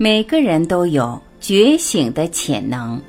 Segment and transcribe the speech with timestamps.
[0.00, 3.02] 每个人都有觉醒的潜能。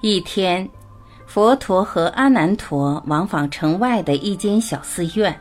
[0.00, 0.66] 一天，
[1.26, 5.38] 佛陀和阿难陀往返城外的一间小寺院。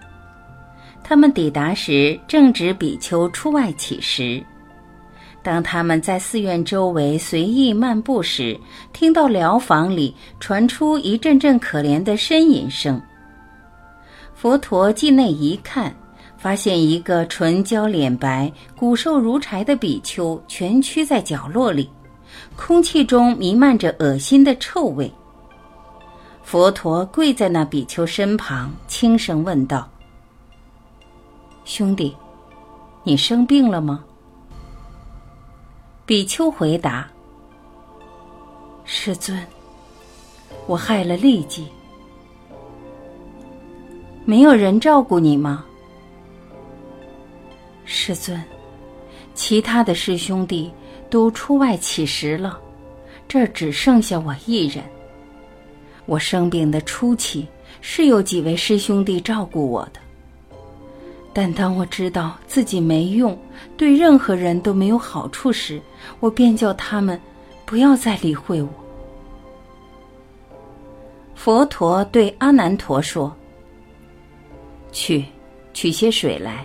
[1.02, 4.44] 他们抵达时，正值比丘出外乞食。
[5.44, 8.58] 当他们在寺院周围随意漫步时，
[8.94, 13.00] 听到寮房里传出一阵阵可怜的呻吟声。
[14.34, 15.94] 佛陀进内一看，
[16.38, 21.90] 发现一个唇焦脸白、骨瘦如柴的比丘蜷曲在角落里，
[22.56, 25.12] 空气中弥漫着恶心的臭味。
[26.42, 29.90] 佛陀跪在那比丘身旁，轻声问道
[31.66, 32.16] ：“兄弟，
[33.04, 34.06] 你生病了吗？”
[36.06, 37.10] 比丘回答
[38.84, 39.42] ：“师尊，
[40.68, 41.66] 我害了痢疾，
[44.26, 45.64] 没有人照顾你吗？”
[47.86, 48.44] 师尊，
[49.34, 50.70] 其他的师兄弟
[51.10, 52.60] 都出外乞食了，
[53.26, 54.84] 这儿只剩下我一人。
[56.06, 57.48] 我生病的初期
[57.80, 60.03] 是有几位师兄弟照顾我的。
[61.36, 63.36] 但当我知道自己没用，
[63.76, 65.82] 对任何人都没有好处时，
[66.20, 67.20] 我便叫他们
[67.66, 68.70] 不要再理会我。
[71.34, 73.36] 佛陀对阿难陀说
[74.94, 75.26] ：“去，
[75.74, 76.64] 取些水来，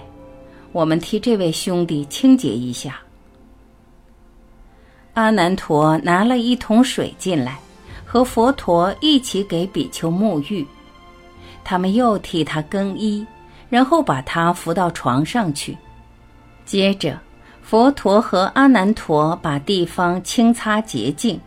[0.71, 3.01] 我们替这位兄弟清洁一下。”
[5.15, 7.59] 阿难陀拿了一桶水进来，
[8.05, 10.65] 和佛陀一起给比丘沐浴，
[11.65, 13.27] 他们又替他更衣。
[13.71, 15.77] 然后把他扶到床上去，
[16.65, 17.19] 接着，
[17.63, 21.39] 佛陀和阿难陀把地方清擦洁净，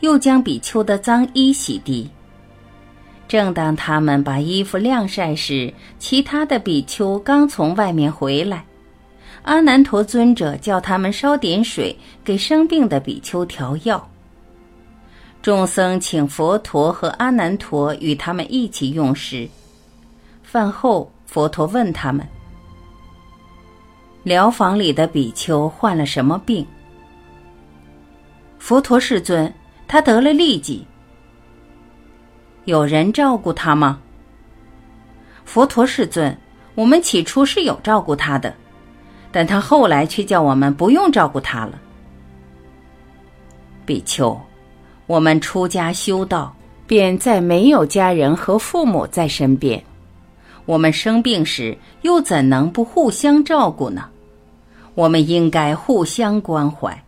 [0.00, 2.06] 又将比丘的脏衣洗涤。
[3.26, 8.64] 正当他们把衣服晾晒时，其他的比丘刚从外面回来，
[9.42, 14.06] 阿难陀尊者叫他们烧点水给生病的比丘调药。
[15.40, 19.48] 众僧请佛陀和阿难陀与他们一起用食，
[20.42, 21.11] 饭后。
[21.32, 22.28] 佛陀问他们
[24.22, 26.66] ：“疗房里的比丘患了什么病？”
[28.60, 29.50] 佛陀世尊，
[29.88, 30.86] 他得了痢疾。
[32.66, 33.98] 有人照顾他吗？
[35.46, 36.36] 佛陀世尊，
[36.74, 38.54] 我们起初是有照顾他的，
[39.30, 41.80] 但他后来却叫我们不用照顾他了。
[43.86, 44.38] 比丘，
[45.06, 46.54] 我们出家修道，
[46.86, 49.82] 便再没有家人和父母在身边。
[50.64, 54.08] 我们生病时，又怎能不互相照顾呢？
[54.94, 57.04] 我们应该互相关怀。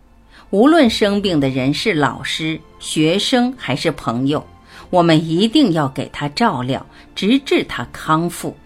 [0.50, 4.44] 无论生病的人是老师、学生还是朋友，
[4.90, 6.84] 我们一定要给他照料，
[7.14, 8.56] 直至他康复。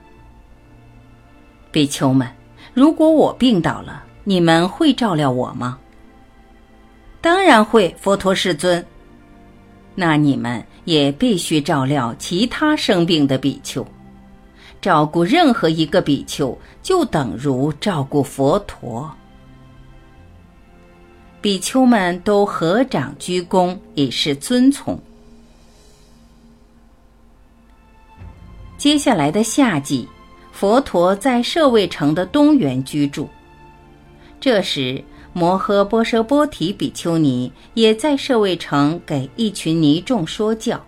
[1.70, 2.28] 比丘们，
[2.74, 5.78] 如果我病倒了，你们会照料我吗？
[7.20, 8.84] 当然会，佛陀世尊。
[9.94, 13.86] 那你们也必须照料其他生病的比丘。
[14.80, 19.10] 照顾任何一个比丘，就等如照顾佛陀。
[21.40, 24.98] 比丘们都合掌鞠躬，以示尊从。
[28.76, 30.08] 接下来的夏季，
[30.52, 33.28] 佛陀在舍卫城的东园居住。
[34.40, 35.02] 这时，
[35.32, 40.80] 摩诃波舍波提比丘尼也在舍卫城给一群尼众说教。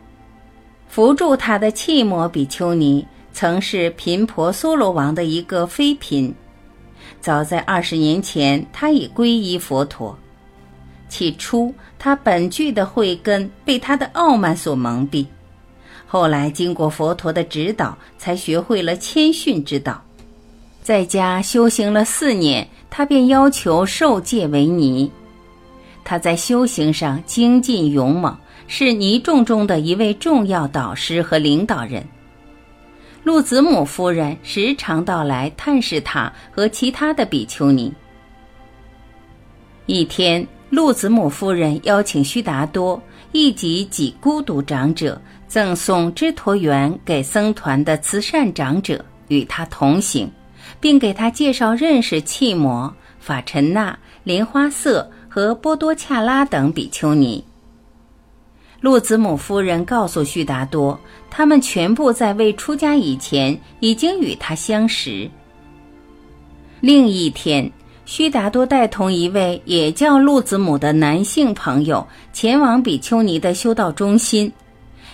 [0.89, 3.07] 扶助他的契摩比丘尼。
[3.33, 6.33] 曾是频婆娑罗王的一个妃嫔，
[7.21, 10.17] 早在二十年前，他已皈依佛陀。
[11.09, 15.27] 起初，他本具的慧根被他的傲慢所蒙蔽，
[16.07, 20.01] 后来经过佛陀的指导，才学会了谦逊之道。
[20.83, 25.11] 在家修行了四年，他便要求受戒为尼。
[26.05, 28.37] 他在修行上精进勇猛，
[28.67, 32.05] 是尼众中的一位重要导师和领导人。
[33.23, 37.93] 陆子母夫人时常到来探视他和其他的比丘尼。
[39.87, 43.01] 一天，陆子母夫人邀请须达多
[43.33, 50.31] 一及几孤独长者赠送支陀园给僧团的慈善长者与他同行，
[50.81, 57.45] 并给他介绍认识契摩、法陈那、莲花色和波多恰拉等比丘尼。
[58.81, 60.99] 陆子母夫人告诉须达多，
[61.29, 65.31] 他们全部在未出家以前已经与他相识。
[66.81, 67.71] 另一天，
[68.07, 74.51] 须达多带同一位也叫陆子母的男性朋友前往比丘尼的修道中心，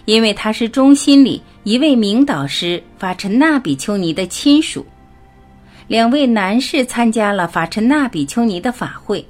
[0.04, 4.86] 因为他是中心里一位名导师法陈那比丘尼的亲属。
[5.88, 9.26] 两位男士参加了法陈那比丘尼的法会，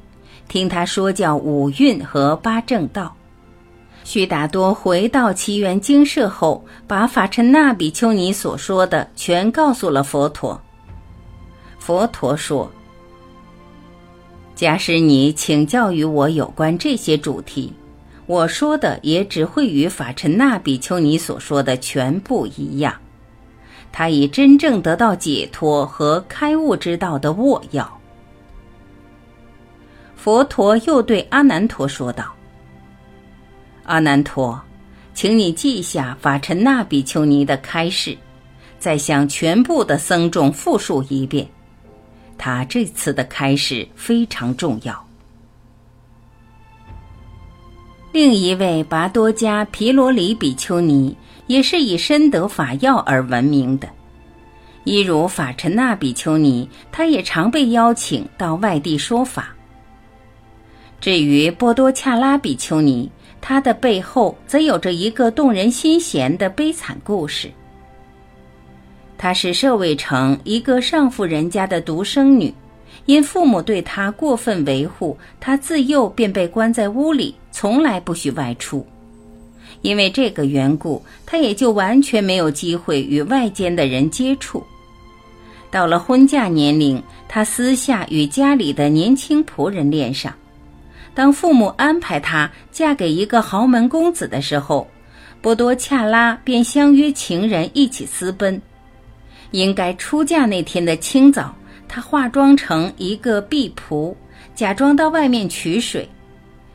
[0.47, 3.17] 听他说教五蕴和八正道。
[4.06, 10.58] 须达多回到奇缘精舍后，把法陈那比丘尼所说的全告诉了佛陀。
[11.81, 12.70] 佛陀说。
[14.55, 17.73] 假使你请教于我有关这些主题，
[18.26, 22.94] 我说的也只会与法陈那比丘尼所说的全部一样。
[23.91, 28.00] 他已真正得到解脱和开悟之道的握药。
[30.14, 32.32] 佛陀又对阿难陀说道
[33.87, 34.61] ：“阿难陀，
[35.15, 38.17] 请你记下法陈那比丘尼的开示，
[38.79, 41.47] 再向全部的僧众复述一遍。”
[42.38, 45.06] 他这次的开始非常重要。
[48.12, 51.17] 另一位拔多加皮罗里比丘尼
[51.47, 53.88] 也是以深得法要而闻名的，
[54.85, 59.55] 一如法陈那比丘尼，他也常被邀请到外地说法。
[61.00, 63.11] 至于波多恰拉比丘尼，
[63.49, 67.49] 他的背后则有着一个动人心弦的悲惨故事。
[69.17, 72.53] 她是舍卫城一个上富人家的独生女，
[73.05, 78.85] 因父母对她过分维护，她自幼便被关在屋里，从来不许外出。
[79.81, 84.61] 因为这个缘故，她也就完全没有机会与外间的人接触。
[85.71, 90.35] 到了婚嫁年龄，她私下与家里的年轻仆人恋上。
[91.17, 94.87] 当父母安排她嫁给一个豪门公子的时候，
[95.41, 98.61] 波多恰拉便相约情人一起私奔。
[99.53, 101.57] 应该出嫁那天的清早，
[101.89, 104.15] 她化妆成一个婢仆，
[104.55, 106.07] 假装到外面取水。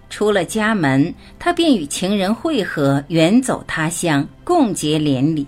[0.09, 5.45] 出了家门，她便与情人会合，远走他乡，共结连理。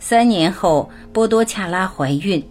[0.00, 2.42] 三年后，波多恰拉怀孕，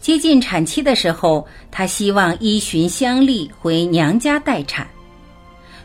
[0.00, 4.86] 接近产期的时候，她希望依循乡例回娘家待产。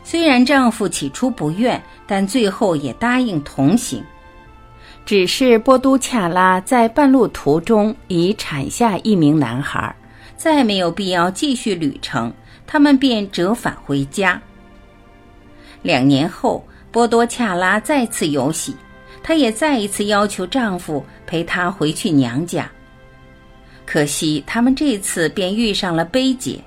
[0.02, 4.02] 虽然丈夫起初不愿，但最后也答应同行。
[5.04, 9.94] 只是波都恰拉在半路途中已产下一名男孩，
[10.36, 12.32] 再没有必要继续旅程，
[12.66, 14.40] 他们便折返回家。
[15.82, 18.74] 两年后，波多恰拉再次有喜，
[19.22, 22.70] 她也再一次要求丈夫陪她回去娘家。
[23.86, 26.58] 可惜，他们这次便遇上了悲劫。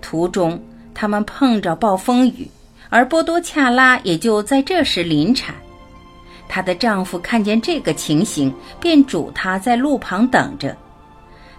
[0.00, 0.60] 途中，
[0.94, 2.50] 他们碰着暴风雨，
[2.88, 5.54] 而波多恰拉也就在这时临产。
[6.48, 10.76] 她的丈夫看见这个情形，便嘱她在路旁等着，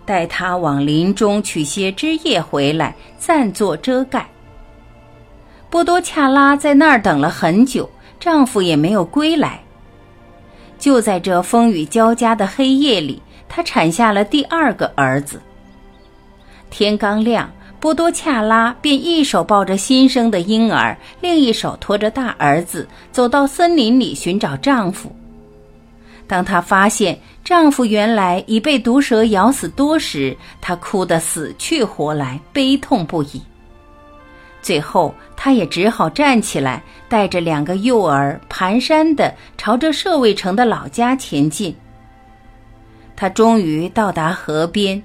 [0.06, 4.28] 待她往林中取些枝叶回来，暂作遮盖。
[5.70, 7.90] 波多恰拉在那儿等了很久，
[8.20, 9.62] 丈夫也没有归来。
[10.80, 15.42] 就在这风雨交加的黑夜里，她产下了第二个儿子。
[16.70, 17.50] 天刚亮。
[17.80, 25.16] 波多恰拉便一手抱着新生的婴儿，另一手拖着大儿子，走到森林里寻找丈夫。
[26.26, 33.44] 当她发现丈夫原来已被毒蛇咬死多时，她哭得死去活来，悲痛不已。
[34.60, 41.76] 最后，她也只好站起来，带着两个幼儿，蹒跚地朝着舍卫城的老家前进。
[43.18, 45.02] 他终于到达河边。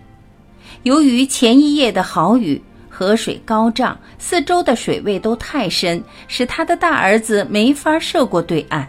[0.85, 8.87] 由于前一夜的好雨，河水高涨，四周的水位都太深，使他的大儿子没法涉过对岸。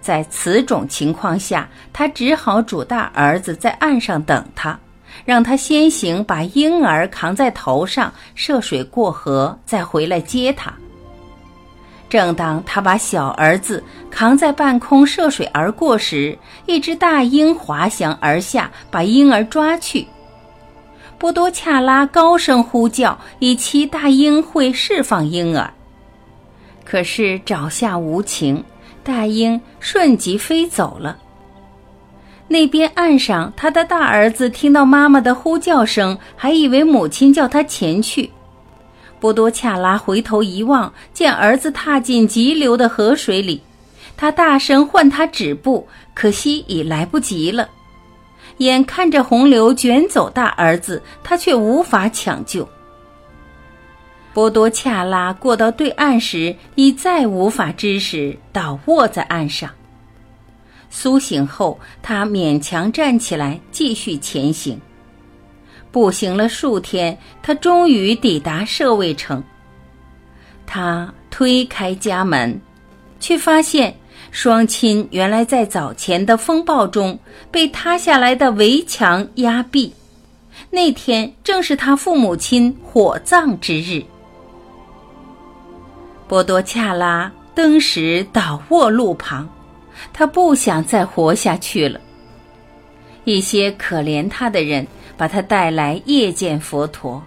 [0.00, 4.78] 在此种情况下，他只好嘱大儿子在岸上等他，
[5.24, 10.72] 让他先行把婴儿扛在头上涉水过河，再回来接他。
[12.08, 20.06] 正当他把小儿子扛在半空涉水而过时，一只大鹰滑翔而下，把婴儿抓去。
[21.18, 25.72] 波多恰拉高声呼叫，以期大鹰会释放婴儿。
[26.84, 28.62] 可是爪下无情，
[29.02, 31.16] 大鹰瞬即飞走了。
[32.46, 38.30] 那边岸上，他的大儿子听到妈妈的呼叫声，还以为母亲叫他前去。
[39.18, 43.62] 波多恰拉回头一望，见儿子踏进急流的河水里，
[44.16, 47.68] 他大声唤他止步，可惜已来不及了。
[48.58, 52.66] 眼看着洪流卷走大儿子，他却无法抢救。
[54.32, 59.70] 波多恰拉过到对岸时，已再无法支持，倒卧在岸上。
[60.90, 64.80] 苏醒后，他勉强站起来，继续前行。
[65.96, 69.42] 步行了数天，他终于抵达舍卫城。
[70.66, 72.60] 他推开家门，
[73.18, 73.96] 却发现
[74.30, 77.18] 双亲原来在早前的风暴中
[77.50, 79.90] 被塌下来的围墙压毙。
[80.68, 84.04] 那天正是他父母亲火葬之日。
[86.28, 89.48] 波多恰拉登时倒卧路旁，
[90.12, 91.98] 他不想再活下去了。
[93.24, 94.86] 一些可怜他的人
[95.16, 97.22] 把他带来谒见佛陀。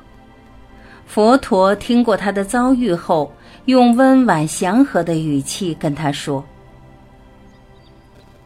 [1.06, 3.32] 佛陀听过他的遭遇后，
[3.66, 6.44] 用温婉祥和的语气跟他说：“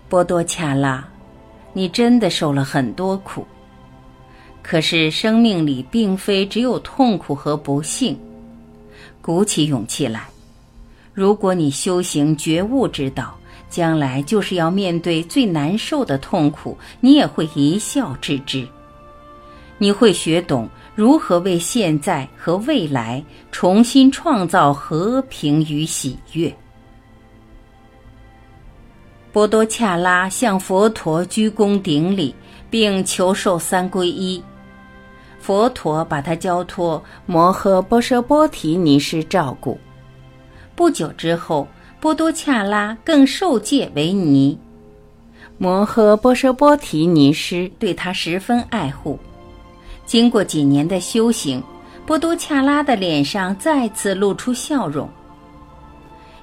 [0.08, 1.08] 波多恰拉，
[1.74, 3.46] 你真的受了很多苦。
[4.62, 8.18] 可是生命里并非只有痛苦和不幸。
[9.22, 10.28] 鼓起勇气来，
[11.14, 13.38] 如果你修行觉悟之道。”
[13.70, 18.68] 将来就是要面对最难受的痛苦，你也会一笑置之。
[19.84, 23.22] 你会学懂如何为现在和未来
[23.52, 26.56] 重新创造和平与喜悦。
[29.34, 32.34] 波多恰拉向佛陀鞠躬顶礼，
[32.70, 34.42] 并求受三皈依。
[35.38, 39.78] 佛陀把他交托摩诃波舍波提尼师照顾。
[40.76, 41.68] 不久之后。
[42.00, 44.60] 波多恰拉更受戒为尼，
[45.58, 49.18] 摩诃波舍波提尼师对他十分爱护。
[50.14, 51.60] 经过几年的修行，
[52.06, 55.10] 波多恰拉的脸上再次露出笑容。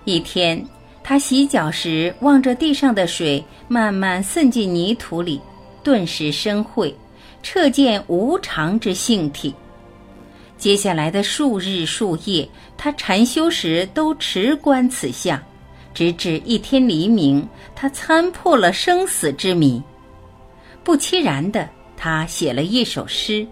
[0.05, 0.61] 一天，
[1.05, 5.41] 他洗脚时望着地上的水慢慢渗进泥土里，
[5.85, 6.93] 顿时深会，
[7.45, 9.55] 彻见无常之性体。
[10.59, 15.41] 接下来的数日数夜，他禅修时都持观此相。
[15.95, 19.81] 直至一天黎明，他参破了生死之谜。
[20.83, 23.47] 不期然的，他写了一首诗。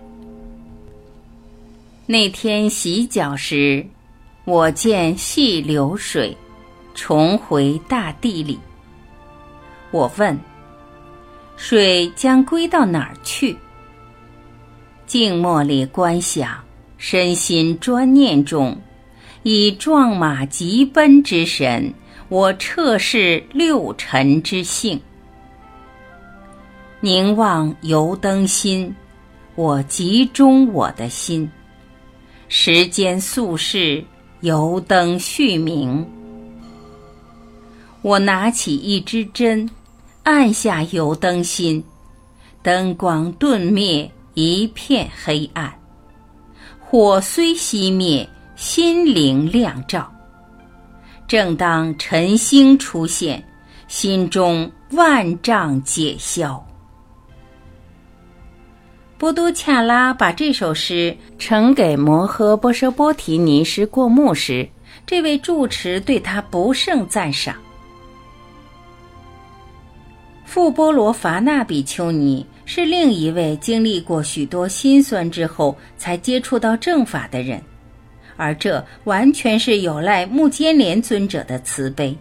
[2.10, 3.86] 那天洗脚时，
[4.46, 6.34] 我见细流水，
[6.94, 8.58] 重回大地里。
[9.90, 10.40] 我问：
[11.58, 13.54] 水将归到哪儿去？
[15.06, 16.58] 静默里观想，
[16.96, 18.74] 身心专念中，
[19.42, 21.92] 以壮马疾奔之神。
[22.30, 24.98] 我彻视六尘之性，
[27.00, 28.94] 凝望油灯心，
[29.56, 31.50] 我集中我的心。
[32.50, 34.02] 时间速逝，
[34.40, 36.06] 油灯续明。
[38.00, 39.68] 我拿起一支针，
[40.22, 41.84] 按下油灯心，
[42.62, 45.70] 灯光顿灭，一片黑暗。
[46.80, 48.26] 火虽熄灭，
[48.56, 50.10] 心灵亮照。
[51.26, 53.46] 正当晨星出现，
[53.88, 56.66] 心中万丈解消。
[59.18, 64.66] 波多恰拉把这首诗呈给摩诃波舍波提尼师过目时，
[65.04, 67.56] 这位住持对他不胜赞赏。
[70.46, 77.60] 富波罗伐那比丘尼是另一位经历过许多辛酸之后才接触到正法的人。
[78.36, 82.16] 而这完全是有赖目犍连尊者的慈悲。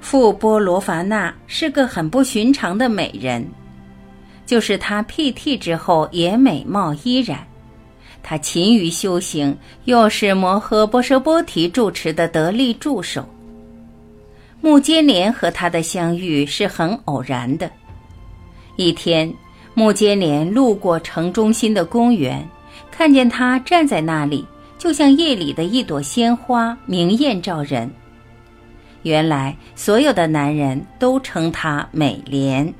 [0.00, 3.46] 富波罗伐那是个很不寻常的美人，
[4.48, 7.46] 就是他辟剃之后也美貌依然。
[8.22, 13.28] 他勤于修行，又是摩诃波舍波提住持的得力助手。
[14.62, 17.70] 目犍连和他的相遇是很偶然的。
[18.76, 19.30] 一天，
[19.74, 22.42] 目犍连路过城中心的公园。
[22.90, 24.46] 看见他站在那里，
[24.78, 27.90] 就像夜里的一朵鲜花，明艳照人。
[29.02, 32.72] 原来所有的男人都称她美莲，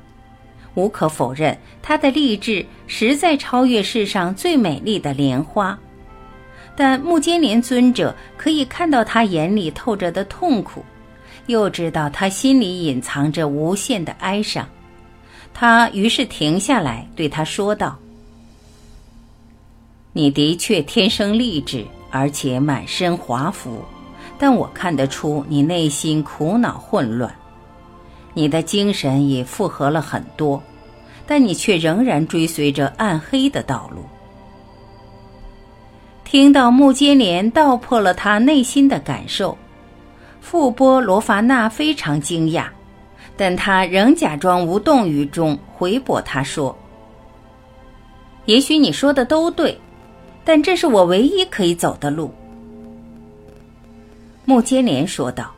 [0.79, 5.77] 无可否认，他的励志实在超越世上最美丽的莲花。
[6.75, 10.83] 但目犍连尊者可以看到他眼里透着的痛苦，
[11.47, 14.65] 又知道他心里隐藏着无限的哀伤。
[15.53, 17.97] 他于是停下来，对他说道。
[20.13, 23.83] 你的确天生丽质，而且满身华服，
[24.37, 27.33] 但我看得出你内心苦恼混乱。
[28.33, 30.61] 你的精神也复合了很多，
[31.29, 34.03] 但你却仍然追随着暗黑的道路。
[36.25, 39.55] 听到木接连道破了他内心的感受，
[40.41, 42.65] 富波罗伐那非常惊讶，
[43.37, 46.75] 但他仍假装无动于衷，回驳他说
[48.45, 49.79] ：“也许你说的都对。”
[50.43, 52.33] 但这是我唯一可以走的路。”
[54.45, 55.53] 穆接连说道。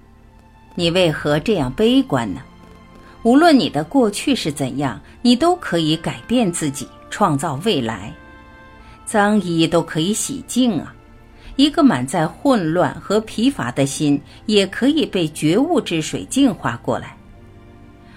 [0.76, 2.42] “你为何这样悲观呢？
[3.22, 8.12] 无论你的过去是怎样，你都可以改变自己，创造未来。
[9.04, 10.94] 脏衣都可以洗净啊！
[11.56, 17.14] 一个满载混乱和疲乏的心，也可以被觉悟之水净化过来。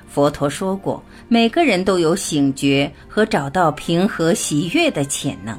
[0.08, 5.58] 佛陀说过，每个人都有醒觉和找到平和喜悦的潜能。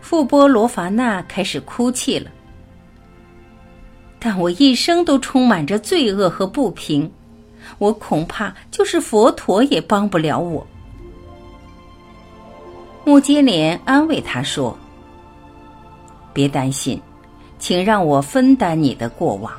[0.00, 2.28] 富波罗伐那开始哭泣了，
[4.24, 7.10] 但我一生都充满着罪恶和不平，
[7.78, 10.64] 我恐怕就是佛陀也帮不了我。
[13.04, 14.78] 穆接连安慰他说
[16.32, 17.02] ：“别担心，
[17.58, 19.52] 请让我分担你的过往。”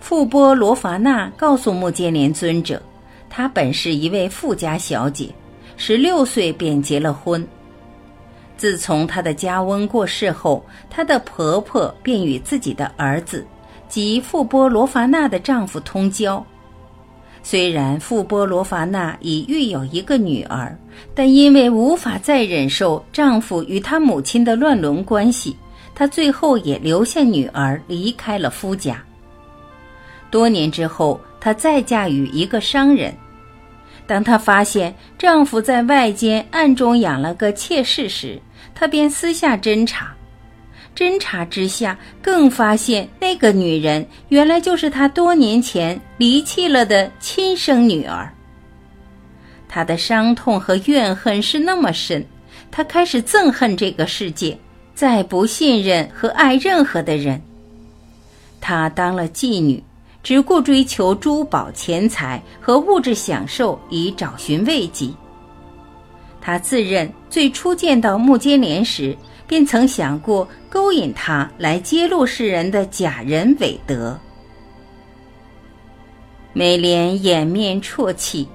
[0.00, 2.82] 富波罗伐那告诉穆接连尊者，
[3.30, 5.28] 她本是一位富家小姐，
[5.76, 7.46] 十六岁便结了婚。
[8.56, 13.44] 自从她的家翁过世后，她的婆婆便与自己的儿子
[13.88, 16.44] 及富波罗伐那的丈夫通交。
[17.42, 20.78] 虽然富波罗伐那已育有一个女儿，
[21.12, 25.56] 但因为无法再忍受丈夫与她母亲的乱伦关系，
[25.92, 29.02] 她最后也留下女儿离开了夫家。
[30.30, 33.12] 多年之后，她再嫁与一个商人。
[34.06, 38.40] 当她发现丈夫在外间暗中养了个妾室时，
[38.74, 40.14] 她便私下侦查。
[40.94, 48.30] 侦查之下，更发现那个女人原来就是他多年前离弃了的亲生女儿。
[49.68, 52.22] 她的伤痛和怨恨是那么深，
[52.70, 54.56] 她开始憎恨这个世界，
[54.94, 57.40] 再不信任和爱任何的人。
[58.60, 59.82] 她当了妓女，
[60.22, 65.10] 只顾追求珠宝、钱财和物质享受，以找寻慰藉。
[66.40, 69.16] 他自认最初见到穆坚连时。
[69.44, 74.18] 便曾想过勾引他来揭露世人的假人伪德。
[76.54, 78.48] 美莲掩面啜泣，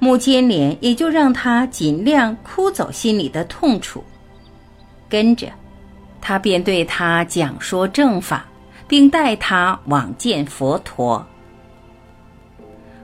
[0.00, 4.02] 穆坚莲也就让他尽量哭走心里的痛楚。
[5.08, 5.46] 跟着，
[6.20, 8.44] 他便对他讲说正法，
[8.92, 11.24] 并带他往见佛陀。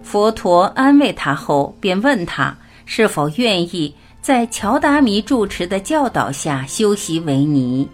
[0.02, 3.94] 佛陀安慰他后，便问他是否愿意。
[4.20, 7.88] 在乔达弥住持的教导下修习为尼。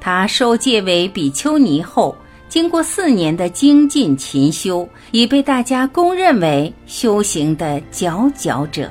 [0.00, 2.16] 他受戒为比丘尼后，
[2.48, 8.90] 经过四年的精进勤修，已被大家公认为修行的佼佼者。